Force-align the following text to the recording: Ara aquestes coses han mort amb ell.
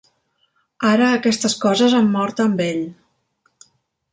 Ara 0.91 1.09
aquestes 1.17 1.55
coses 1.65 1.95
han 1.99 2.09
mort 2.17 2.41
amb 2.47 2.65
ell. 2.69 2.83